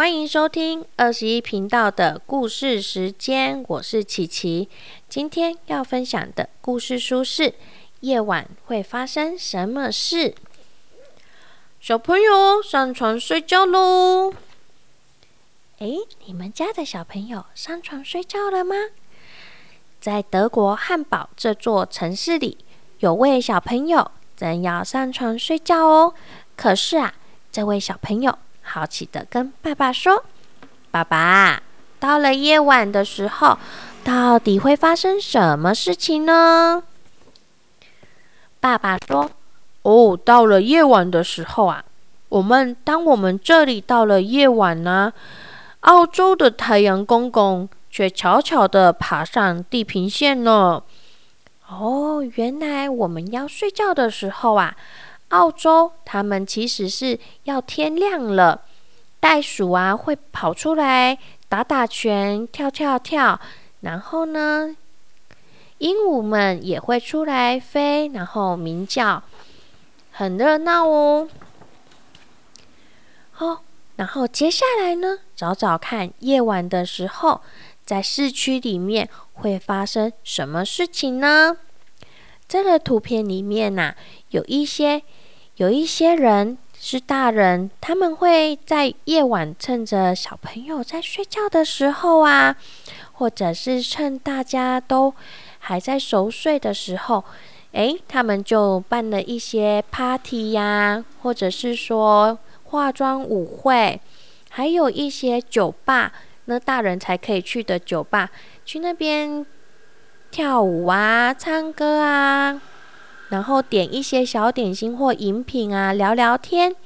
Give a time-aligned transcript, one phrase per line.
[0.00, 4.66] 欢迎收听二十一频道的故事时间，我是琪琪。
[5.10, 7.42] 今天要分享的故事书是
[8.00, 10.30] 《夜晚会发生什么事》。
[11.82, 14.32] 小朋友上床睡觉喽！
[15.80, 18.74] 诶，你们家的小朋友上床睡觉了吗？
[20.00, 22.56] 在德国汉堡这座城市里，
[23.00, 26.14] 有位小朋友正要上床睡觉哦。
[26.56, 27.12] 可是啊，
[27.52, 28.38] 这位小朋友
[28.72, 30.24] 好奇的跟爸爸说
[30.92, 31.60] ：“爸爸，
[31.98, 33.58] 到了夜晚的时候，
[34.04, 36.80] 到底会发生什么事情呢？”
[38.60, 39.28] 爸爸说
[39.82, 41.84] ：“哦，到了夜晚的时候啊，
[42.28, 45.12] 我们当我们这里到了夜晚呢，
[45.80, 50.84] 澳洲的太阳公公却悄悄的爬上地平线了。
[51.68, 54.76] 哦，原来我们要睡觉的时候啊。”
[55.30, 58.62] 澳洲，他们其实是要天亮了，
[59.20, 63.38] 袋鼠啊会跑出来打打拳、跳跳跳，
[63.82, 64.74] 然后呢，
[65.78, 69.22] 鹦鹉们也会出来飞，然后鸣叫，
[70.10, 71.28] 很热闹哦。
[73.30, 73.62] 好，
[73.96, 77.42] 然后接下来呢，找找看夜晚的时候，
[77.84, 81.58] 在市区里面会发生什么事情呢？
[82.48, 83.94] 这个图片里面呐，
[84.30, 85.02] 有一些。
[85.56, 92.56] 有一些人是大人，他们会在夜晚趁着小朋友在睡觉的时候啊，
[93.12, 95.12] 或者是趁大家都
[95.58, 97.22] 还在熟睡的时候，
[97.72, 104.00] 诶，他们就办了一些 party 呀，或者是说化妆舞会，
[104.48, 106.10] 还有一些酒吧，
[106.46, 108.30] 那大人才可以去的酒吧，
[108.64, 109.44] 去那边
[110.30, 112.62] 跳舞啊，唱歌啊。
[113.30, 116.76] 然后点一些小点心或饮品啊，聊聊天。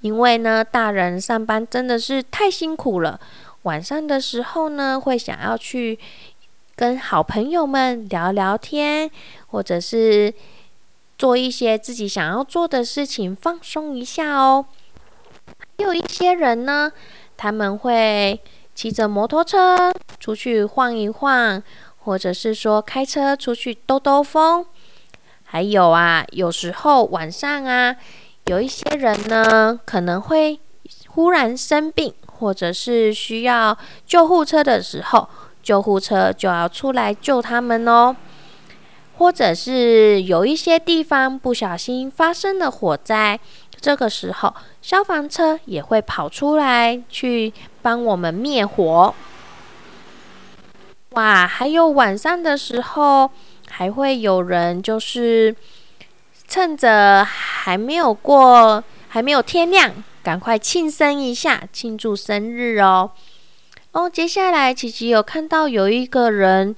[0.00, 3.20] 因为呢，大人上班真的是太辛苦了，
[3.62, 5.96] 晚上的时候呢，会想要去
[6.74, 9.08] 跟好朋友们聊聊天，
[9.46, 10.34] 或者是
[11.16, 14.66] 做一些自己想要做的事情，放松一下哦。
[15.46, 16.90] 还有一些人呢，
[17.36, 18.40] 他们会
[18.74, 21.62] 骑着摩托车出去晃一晃，
[22.00, 24.66] 或者是说开车出去兜兜风。
[25.52, 27.94] 还有啊，有时候晚上啊，
[28.44, 30.58] 有一些人呢可能会
[31.08, 33.76] 忽然生病，或者是需要
[34.06, 35.28] 救护车的时候，
[35.62, 38.16] 救护车就要出来救他们哦。
[39.18, 43.38] 或者是有一些地方不小心发生了火灾，
[43.78, 47.52] 这个时候消防车也会跑出来去
[47.82, 49.14] 帮我们灭火。
[51.10, 53.30] 哇，还有晚上的时候。
[53.74, 55.56] 还会有人就是
[56.46, 59.90] 趁着还没有过，还没有天亮，
[60.22, 63.12] 赶快庆生一下，庆祝生日哦。
[63.92, 66.76] 哦，接下来琪琪有看到有一个人，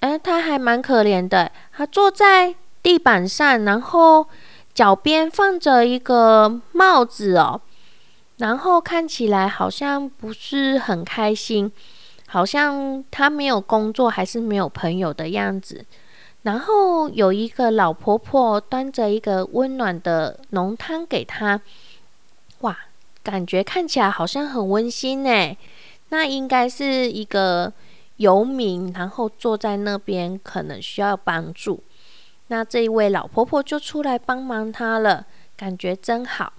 [0.00, 4.26] 哎，他还蛮可怜的，他坐在地板上，然后
[4.74, 7.62] 脚边放着一个帽子哦，
[8.36, 11.72] 然后看起来好像不是很开心。
[12.34, 15.84] 好像他没有工作，还是没有朋友的样子。
[16.42, 21.60] 然后有一个老婆婆端着一个温暖的浓汤给他，
[22.62, 22.76] 哇，
[23.22, 25.56] 感觉看起来好像很温馨呢。
[26.08, 27.72] 那应该是一个
[28.16, 31.84] 游民，然后坐在那边，可能需要帮助。
[32.48, 35.24] 那这一位老婆婆就出来帮忙他了，
[35.56, 36.52] 感觉真好。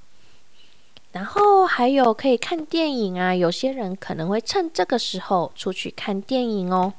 [1.16, 6.92] 然后还有可以看电影啊，有些人可能会趁这个时候出去看电影哦。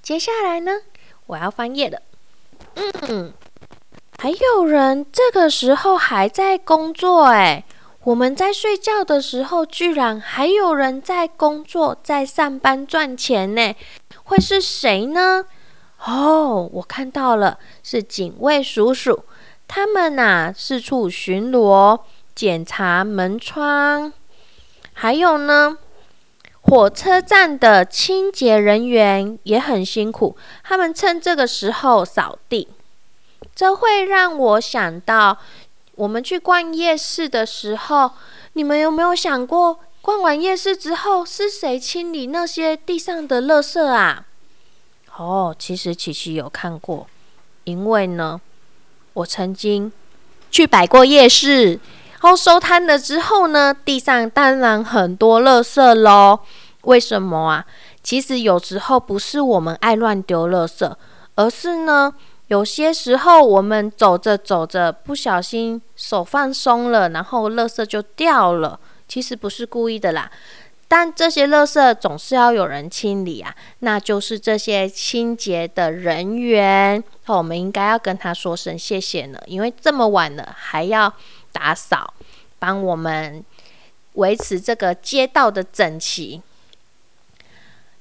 [0.00, 0.70] 接下来呢，
[1.26, 2.00] 我要翻页了。
[3.08, 3.32] 嗯，
[4.18, 7.64] 还有人这个时候还在工作哎，
[8.04, 13.74] 我们在睡觉的时候，居然还有人在工作，在上班赚钱呢。
[14.22, 15.44] 会是谁呢？
[16.06, 19.24] 哦，我看到了，是警卫叔叔。
[19.66, 21.98] 他们呐四处巡逻、
[22.34, 24.12] 检查门窗，
[24.92, 25.78] 还有呢，
[26.60, 32.68] 火车站的清洁人员也很辛苦，他们趁这个时候扫地。
[33.54, 35.38] 这会让我想到，
[35.94, 38.12] 我们去逛夜市的时候，
[38.54, 44.26] 你们有没有想过，逛完夜市之后是谁清理那些地上的垃圾啊？
[45.16, 47.06] 哦，其实琪琪有看过，
[47.64, 48.40] 因为呢。
[49.14, 49.92] 我曾经
[50.50, 51.78] 去摆过夜市，
[52.22, 56.40] 后收摊了之后呢，地上当然很多垃圾喽。
[56.82, 57.64] 为什么啊？
[58.02, 60.92] 其实有时候不是我们爱乱丢垃圾，
[61.34, 62.12] 而是呢，
[62.48, 68.78] 有些时候我们走着走着不小心手放松了，然后垃圾就掉了。
[69.06, 70.30] 其实不是故意的啦。
[70.88, 81.10] 但这些垃圾总是要有人清理啊，那就是这些清洁的人员，我们应该要跟他说声谢谢呢，因为这么晚了还要
[81.52, 82.14] 打扫，
[82.58, 83.44] 帮我们
[84.14, 86.42] 维持这个街道的整齐。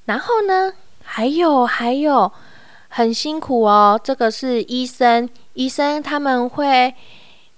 [0.06, 2.32] 然后呢，还有还有
[2.90, 6.94] 很辛苦哦，这个是医生，医生他们会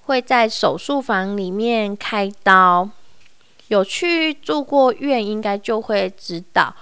[0.06, 2.90] 会在手术房里面开刀。
[3.70, 6.76] 有去住过院，应该就会知道，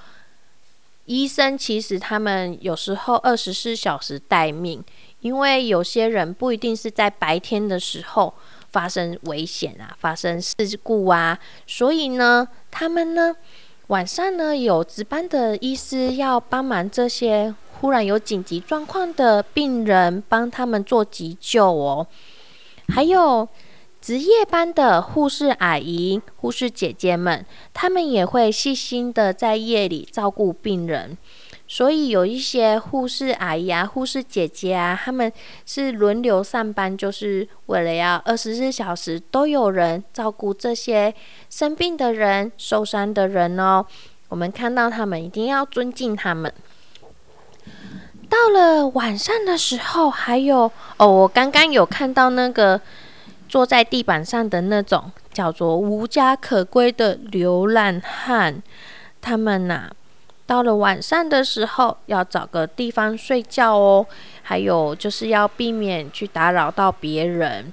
[1.05, 4.83] 医生其实他们有时候二十四小时待命，
[5.21, 8.33] 因为有些人不一定是在白天的时候
[8.71, 11.37] 发生危险啊，发生事故啊，
[11.67, 13.35] 所以呢，他们呢
[13.87, 22.07] 晚上呢有值班的医师要帮忙这些忽然有紧急状况的病人，帮他们做急救哦，
[22.89, 23.47] 还有。
[24.01, 31.15] 值夜班的护士阿姨、护士姐姐们，他们也会细心的在夜里照顾病人。
[31.71, 35.31] 所以有一些护士阿姨啊、护士姐姐啊，他们
[35.65, 41.15] 是轮流上班，就是为了要二十四小时都有人照顾这些
[41.49, 43.85] 生病的人、受伤的人哦。
[44.27, 46.53] 我们看到他们，一定要尊敬他们。
[48.27, 52.81] 到了晚上的时候，还有哦，我刚刚有看到那个。
[53.47, 58.63] 坐在地板上的那种叫做无家可归的流浪汉，
[59.19, 59.91] 他们呐，
[60.51, 64.05] 到了晚上的时候要找个地方睡觉哦，
[64.41, 67.71] 还有就是要避免去打扰到别人。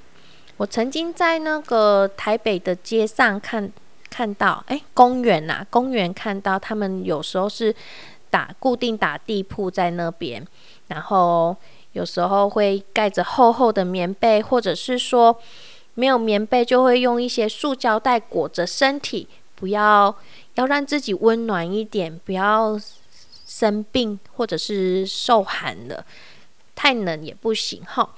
[0.58, 3.68] 我曾经在那个台北的街上看
[4.08, 7.74] 看到，哎，公园呐，公园看到他们有时候是
[8.30, 10.46] 打固定打地铺在那边，
[10.86, 11.56] 然后
[11.94, 15.36] 有时候会盖着厚厚的棉被，或者是说。
[15.94, 19.26] 没有棉被，就会用一些塑胶袋裹着身体，
[19.56, 20.14] 不要
[20.58, 22.76] 要让自己温暖一点，不要
[23.46, 26.04] 生病或者是受寒了，
[26.74, 28.12] 太冷也不行哈。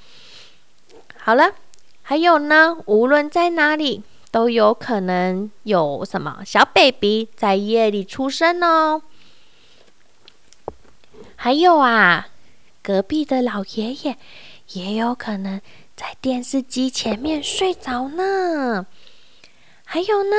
[1.18, 1.52] 好了，
[2.00, 9.02] 还有呢，无论在哪里，都有可能有什么小 baby 在夜里出生哦。
[11.36, 12.28] 还有啊，
[12.82, 14.16] 隔壁的老爷爷
[14.68, 15.60] 也有可能。
[15.94, 18.86] 在电视机前面睡着呢。
[19.84, 20.36] 还有呢，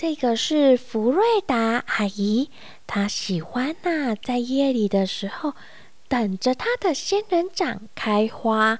[0.00, 2.50] 这个是福瑞达阿姨，
[2.86, 5.54] 她喜欢呐，在夜里的时候
[6.06, 8.78] 等着她的仙人掌开花。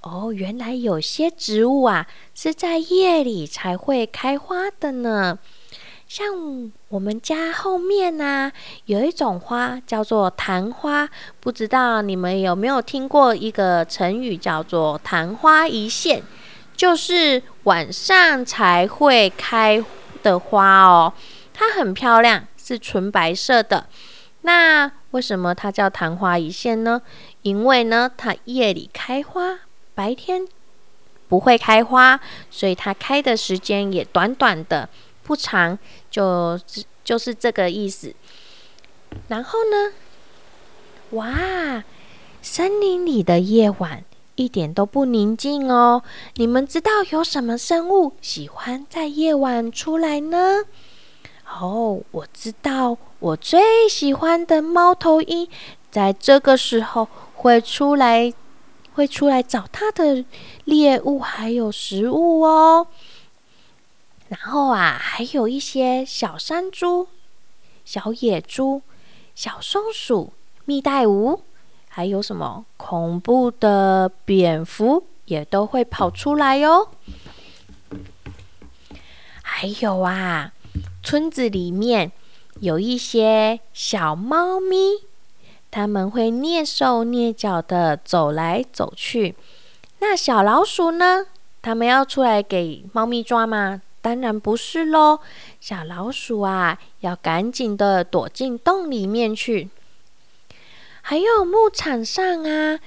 [0.00, 5.38] 哦，原来有些植物啊是在夜里才会开花的呢。
[6.08, 8.50] 像我们家后面呢，
[8.86, 16.22] 有一种花叫做昙花，不知道你们有没有听过一个成语叫做“昙花一现”，
[16.74, 19.84] 就是晚上才会开
[20.24, 21.12] 的花哦。
[21.52, 23.86] 它很漂亮，是纯白色的。
[24.40, 27.00] 那为什么它叫昙花一现呢？
[27.42, 29.60] 因为呢，它夜里开花，
[29.94, 30.44] 白天
[31.28, 32.18] 不会开花，
[32.50, 34.88] 所以它开的时间也短短的。
[35.22, 35.78] 不长，
[36.10, 38.14] 就是就是这个意思。
[39.28, 39.92] 然后呢，
[41.10, 41.84] 哇，
[42.42, 44.04] 森林里的夜晚
[44.36, 46.02] 一点都不宁静哦。
[46.36, 50.64] 你们知道有什么生物喜欢在夜晚出来呢？
[51.60, 55.48] 哦，我知道，我最喜欢的猫头鹰
[55.90, 58.32] 在这个时候会出来，
[58.94, 60.24] 会出来找它的
[60.64, 62.88] 猎物还有食物哦。
[64.28, 67.06] 然后啊，还有一些小山猪、
[67.84, 68.82] 小野猪、
[69.34, 70.32] 小松鼠、
[70.64, 71.40] 蜜袋鼯，
[71.96, 76.88] 还有什么恐怖的蝙蝠也都会跑出来哟。
[79.40, 80.52] 还有啊，
[81.04, 82.10] 村子里面
[82.58, 85.04] 有一些小猫咪，
[85.70, 89.36] 它们会蹑手蹑脚的走来走去。
[90.00, 91.26] 那小老鼠呢？
[91.62, 93.80] 它们要出来给猫咪抓吗？
[94.02, 95.20] 当然不是喽，
[95.60, 99.70] 小老鼠啊，要赶紧的躲进洞里面去。
[101.06, 102.80] 还有牧场上啊，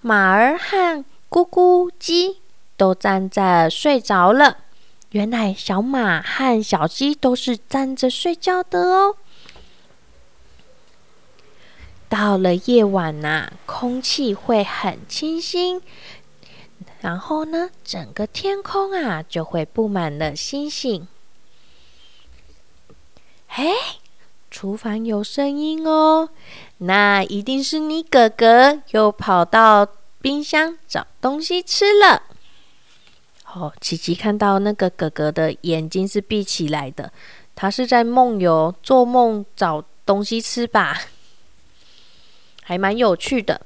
[0.00, 2.42] 马儿和咕咕鸡
[2.76, 4.64] 都站着睡着了。
[5.10, 9.16] 原来小马和小鸡都是站着睡觉的哦。
[12.08, 15.80] 到了夜晚呐，空气会很清新。
[17.00, 21.06] 然后呢，整个天空啊就会布满了星星。
[23.46, 23.72] 哎，
[24.58, 26.30] 厨房有声音哦，
[26.78, 29.86] 那一定是你哥哥又跑到
[30.22, 32.22] 冰箱找东西吃了。
[33.52, 37.12] 哦，琪琪看到那个哥哥的眼睛是闭起来的，
[37.54, 41.02] 他是在梦游，做梦找东西吃吧，
[42.62, 43.60] 还蛮有趣的。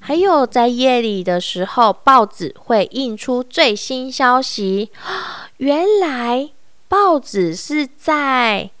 [0.00, 4.90] 还有在夜里的时候，报纸会印出最新消息。
[5.58, 6.50] 原来
[6.88, 8.72] 报纸是在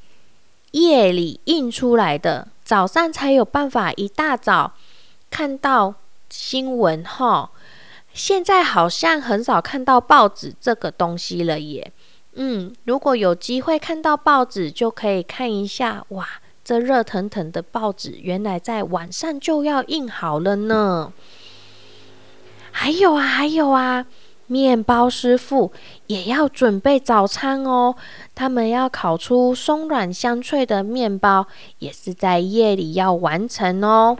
[0.72, 4.72] 夜里印出来的，早上才有办法一大早
[5.30, 5.94] 看到
[6.28, 7.02] 新闻。
[7.04, 7.50] 哈，
[8.12, 11.92] 现在好像很少看到报纸这个东西了耶。
[12.34, 16.04] 嗯，如果有机会看到报纸，就可以看一下。
[16.08, 16.28] 哇！
[16.64, 21.10] 这热腾腾的报纸，原来在晚上就要印好了呢。
[22.70, 24.04] 还有啊，还有啊，
[24.48, 25.72] 面包师傅
[26.08, 27.94] 也要准备早餐哦。
[28.34, 31.46] 他们要烤出松软香脆的面包，
[31.78, 34.18] 也是在夜里要完成哦。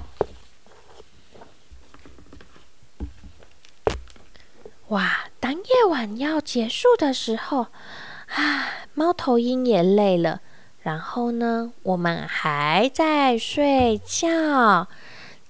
[4.88, 7.66] 哇，当夜晚要结束的时候，
[8.34, 10.40] 啊，猫头鹰也累了。
[10.80, 14.88] 然后呢，我们还在睡觉。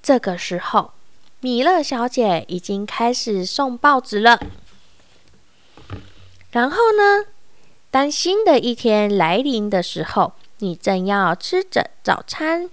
[0.02, 0.92] 这个时候，
[1.40, 4.40] 米勒小姐已经开始送报纸了。
[6.58, 7.24] 然后呢，
[7.88, 12.68] 当新的一天来临的时候，你正要吃着早餐，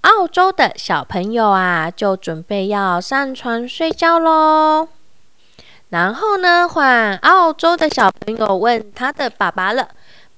[0.00, 4.88] 澳洲的小朋友啊，就准备要上床睡觉喽。
[5.90, 9.90] 然后呢，换澳洲的小朋友问他的爸爸了。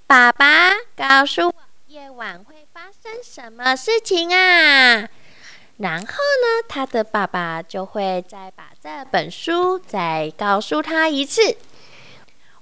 [0.07, 1.55] 爸爸，告诉我
[1.87, 5.09] 夜晚会发生什么事情啊？
[5.79, 11.57] 然后呢，他的爸爸就会再把这本书再告诉他一次。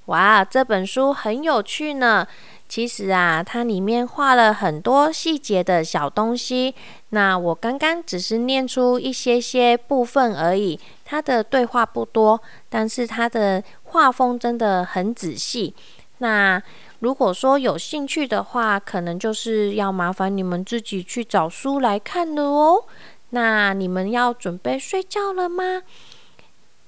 [0.06, 2.26] 哇，这本书很有趣呢。
[2.68, 6.74] 其实啊，它里面画了很多细节的小东西。
[7.10, 10.78] 那我刚刚只是念出一些些部分而已。
[11.04, 15.74] 它的对话不多，但是它的画风真的很仔细。
[16.18, 16.60] 那
[17.00, 22.84] 如果说有兴趣的话，可能就是要麻烦你们自己去找书来看了哦。
[23.30, 25.82] 那你们要准备睡觉了吗？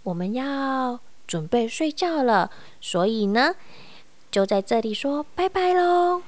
[0.03, 3.55] 我们要准备睡觉了，所以呢，
[4.31, 6.23] 就在这里说拜拜喽。